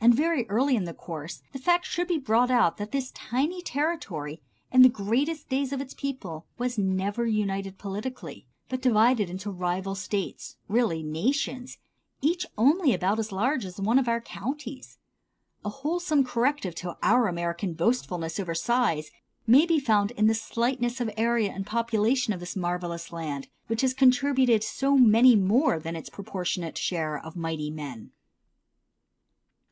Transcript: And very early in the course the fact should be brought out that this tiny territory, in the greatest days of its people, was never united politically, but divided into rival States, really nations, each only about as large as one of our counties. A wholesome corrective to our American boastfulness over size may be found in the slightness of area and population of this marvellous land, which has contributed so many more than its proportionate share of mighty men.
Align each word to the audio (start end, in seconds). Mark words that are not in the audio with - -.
And 0.00 0.14
very 0.14 0.48
early 0.48 0.76
in 0.76 0.84
the 0.84 0.94
course 0.94 1.42
the 1.52 1.58
fact 1.58 1.84
should 1.84 2.06
be 2.06 2.16
brought 2.16 2.48
out 2.48 2.76
that 2.76 2.92
this 2.92 3.10
tiny 3.10 3.60
territory, 3.60 4.40
in 4.70 4.82
the 4.82 4.88
greatest 4.88 5.48
days 5.48 5.72
of 5.72 5.80
its 5.80 5.94
people, 5.94 6.46
was 6.58 6.78
never 6.78 7.26
united 7.26 7.76
politically, 7.76 8.46
but 8.68 8.80
divided 8.80 9.28
into 9.28 9.50
rival 9.50 9.96
States, 9.96 10.58
really 10.68 11.02
nations, 11.02 11.78
each 12.22 12.46
only 12.56 12.94
about 12.94 13.18
as 13.18 13.32
large 13.32 13.64
as 13.64 13.80
one 13.80 13.98
of 13.98 14.06
our 14.06 14.20
counties. 14.20 14.98
A 15.64 15.70
wholesome 15.70 16.22
corrective 16.22 16.76
to 16.76 16.96
our 17.02 17.26
American 17.26 17.72
boastfulness 17.74 18.38
over 18.38 18.54
size 18.54 19.10
may 19.44 19.66
be 19.66 19.80
found 19.80 20.12
in 20.12 20.28
the 20.28 20.34
slightness 20.36 21.00
of 21.00 21.10
area 21.16 21.50
and 21.50 21.66
population 21.66 22.32
of 22.32 22.38
this 22.38 22.54
marvellous 22.54 23.10
land, 23.10 23.48
which 23.66 23.80
has 23.80 23.92
contributed 23.92 24.62
so 24.62 24.96
many 24.96 25.34
more 25.34 25.80
than 25.80 25.96
its 25.96 26.08
proportionate 26.08 26.78
share 26.78 27.18
of 27.18 27.34
mighty 27.34 27.72
men. 27.72 28.12